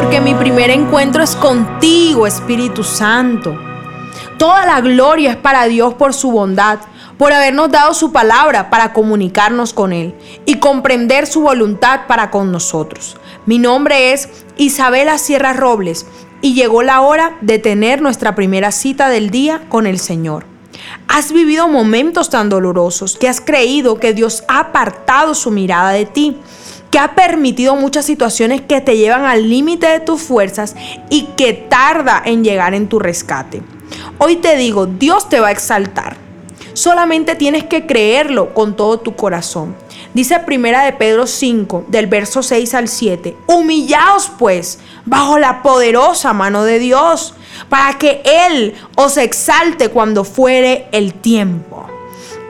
porque 0.00 0.20
mi 0.20 0.32
primer 0.32 0.70
encuentro 0.70 1.24
es 1.24 1.34
contigo, 1.34 2.28
Espíritu 2.28 2.84
Santo. 2.84 3.58
Toda 4.38 4.64
la 4.64 4.80
gloria 4.80 5.32
es 5.32 5.36
para 5.36 5.64
Dios 5.64 5.94
por 5.94 6.14
su 6.14 6.30
bondad, 6.30 6.78
por 7.16 7.32
habernos 7.32 7.72
dado 7.72 7.92
su 7.94 8.12
palabra 8.12 8.70
para 8.70 8.92
comunicarnos 8.92 9.72
con 9.72 9.92
Él 9.92 10.14
y 10.46 10.60
comprender 10.60 11.26
su 11.26 11.40
voluntad 11.40 12.02
para 12.06 12.30
con 12.30 12.52
nosotros. 12.52 13.16
Mi 13.44 13.58
nombre 13.58 14.12
es 14.12 14.28
Isabela 14.56 15.18
Sierra 15.18 15.52
Robles 15.52 16.06
y 16.42 16.54
llegó 16.54 16.84
la 16.84 17.00
hora 17.00 17.36
de 17.40 17.58
tener 17.58 18.00
nuestra 18.00 18.36
primera 18.36 18.70
cita 18.70 19.08
del 19.08 19.30
día 19.30 19.62
con 19.68 19.88
el 19.88 19.98
Señor. 19.98 20.46
Has 21.08 21.32
vivido 21.32 21.66
momentos 21.66 22.30
tan 22.30 22.48
dolorosos 22.48 23.16
que 23.16 23.28
has 23.28 23.40
creído 23.40 23.98
que 23.98 24.14
Dios 24.14 24.44
ha 24.46 24.60
apartado 24.60 25.34
su 25.34 25.50
mirada 25.50 25.90
de 25.90 26.06
ti, 26.06 26.36
que 26.90 26.98
ha 26.98 27.14
permitido 27.14 27.76
muchas 27.76 28.04
situaciones 28.06 28.60
que 28.62 28.80
te 28.80 28.96
llevan 28.96 29.24
al 29.24 29.48
límite 29.48 29.86
de 29.86 30.00
tus 30.00 30.22
fuerzas 30.22 30.74
y 31.10 31.24
que 31.36 31.52
tarda 31.52 32.22
en 32.24 32.44
llegar 32.44 32.74
en 32.74 32.88
tu 32.88 32.98
rescate. 32.98 33.62
Hoy 34.18 34.36
te 34.36 34.56
digo, 34.56 34.86
Dios 34.86 35.28
te 35.28 35.40
va 35.40 35.48
a 35.48 35.52
exaltar. 35.52 36.16
Solamente 36.72 37.34
tienes 37.34 37.64
que 37.64 37.86
creerlo 37.86 38.54
con 38.54 38.76
todo 38.76 39.00
tu 39.00 39.16
corazón. 39.16 39.74
Dice 40.14 40.38
primera 40.40 40.84
de 40.84 40.92
Pedro 40.92 41.26
5, 41.26 41.86
del 41.88 42.06
verso 42.06 42.42
6 42.42 42.74
al 42.74 42.88
7, 42.88 43.36
humillaos 43.46 44.30
pues 44.38 44.78
bajo 45.04 45.38
la 45.38 45.62
poderosa 45.62 46.32
mano 46.32 46.64
de 46.64 46.78
Dios, 46.78 47.34
para 47.68 47.98
que 47.98 48.22
Él 48.24 48.74
os 48.96 49.16
exalte 49.16 49.90
cuando 49.90 50.24
fuere 50.24 50.86
el 50.92 51.14
tiempo, 51.14 51.86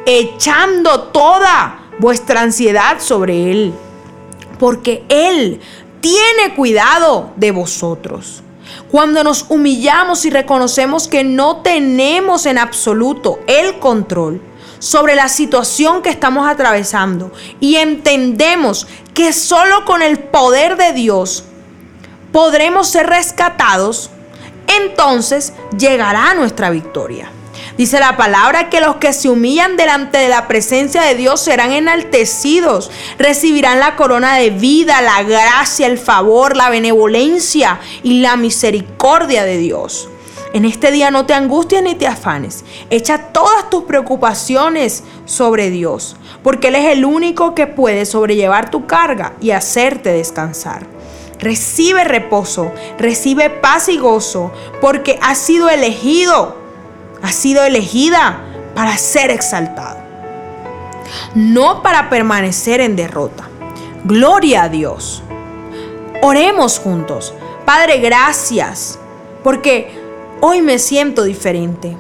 echando 0.07 1.05
toda 1.05 1.81
vuestra 1.99 2.43
ansiedad 2.43 3.01
sobre 3.01 3.51
Él, 3.51 3.75
porque 4.59 5.05
Él 5.09 5.61
tiene 6.01 6.55
cuidado 6.55 7.33
de 7.37 7.51
vosotros. 7.51 8.43
Cuando 8.91 9.25
nos 9.25 9.47
humillamos 9.49 10.25
y 10.25 10.31
reconocemos 10.31 11.09
que 11.09 11.25
no 11.25 11.59
tenemos 11.59 12.47
en 12.47 12.59
absoluto 12.59 13.41
el 13.47 13.79
control, 13.79 14.41
sobre 14.79 15.15
la 15.15 15.29
situación 15.29 16.03
que 16.03 16.11
estamos 16.11 16.49
atravesando 16.49 17.33
y 17.61 17.77
entendemos 17.77 18.87
que 19.15 19.33
solo 19.33 19.85
con 19.85 20.03
el 20.03 20.19
poder 20.19 20.77
de 20.77 20.93
Dios 20.93 21.45
podremos 22.33 22.89
ser 22.89 23.07
rescatados, 23.07 24.11
entonces 24.83 25.53
llegará 25.77 26.35
nuestra 26.35 26.71
victoria. 26.71 27.31
Dice 27.79 28.01
la 28.01 28.17
palabra 28.17 28.71
que 28.71 28.81
los 28.81 28.97
que 28.97 29.13
se 29.13 29.29
humillan 29.29 29.77
delante 29.77 30.19
de 30.19 30.29
la 30.29 30.49
presencia 30.49 31.01
de 31.03 31.15
Dios 31.15 31.41
serán 31.41 31.71
enaltecidos, 31.71 32.91
recibirán 33.19 33.79
la 33.79 33.95
corona 33.95 34.35
de 34.35 34.51
vida, 34.51 35.01
la 35.01 35.23
gracia, 35.23 35.87
el 35.87 35.97
favor, 35.97 36.57
la 36.57 36.71
benevolencia 36.71 37.79
y 38.03 38.21
la 38.21 38.37
misericordia 38.37 39.45
de 39.45 39.59
Dios. 39.59 40.09
En 40.55 40.65
este 40.65 40.91
día 40.91 41.13
no 41.13 41.25
te 41.25 41.35
angusties 41.35 41.85
ni 41.85 41.95
te 41.95 42.09
afanes. 42.09 42.65
Echa 42.91 43.29
todas 43.33 43.71
tus 43.71 43.85
preocupaciones 43.85 45.05
sobre 45.25 45.71
Dios, 45.71 46.17
porque 46.43 46.69
Él 46.69 46.75
es 46.75 46.87
el 46.87 47.05
único 47.05 47.55
que 47.55 47.69
puede 47.69 48.07
sobrellevar 48.07 48.73
tu 48.73 48.89
carga 48.89 49.35
y 49.41 49.53
hacerte 49.53 50.11
descansar. 50.11 50.85
Recibe 51.39 52.03
reposo, 52.03 52.73
recibe 52.99 53.51
paz 53.51 53.89
y 53.89 53.99
gozo, 53.99 54.51
porque 54.81 55.21
has 55.23 55.39
sido 55.39 55.69
elegido, 55.69 56.58
has 57.29 57.35
sido 57.35 57.65
elegida 57.65 58.41
para 58.75 58.97
ser 58.97 59.31
exaltado, 59.31 59.99
no 61.35 61.83
para 61.83 62.11
permanecer 62.11 62.81
en 62.81 62.97
derrota. 62.97 63.49
Gloria 64.05 64.65
a 64.65 64.69
Dios. 64.69 65.23
Oremos 66.23 66.79
juntos. 66.79 67.35
Padre, 67.65 67.99
gracias, 67.99 68.99
porque 69.45 70.09
Hoy 70.41 70.63
me 70.63 70.79
siento 70.79 71.25
diferente. 71.25 71.97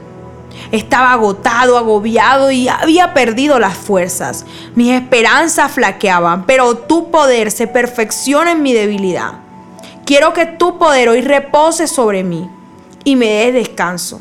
Estaba 0.70 1.12
agotado, 1.12 1.76
agobiado 1.76 2.52
y 2.52 2.68
había 2.68 3.12
perdido 3.12 3.58
las 3.58 3.76
fuerzas. 3.76 4.46
Mis 4.76 4.92
esperanzas 4.92 5.72
flaqueaban, 5.72 6.46
pero 6.46 6.76
tu 6.76 7.10
poder 7.10 7.50
se 7.50 7.66
perfecciona 7.66 8.52
en 8.52 8.62
mi 8.62 8.72
debilidad. 8.72 9.40
Quiero 10.04 10.32
que 10.34 10.46
tu 10.46 10.78
poder 10.78 11.08
hoy 11.08 11.20
repose 11.20 11.88
sobre 11.88 12.22
mí 12.22 12.48
y 13.02 13.16
me 13.16 13.26
dé 13.26 13.52
descanso. 13.52 14.20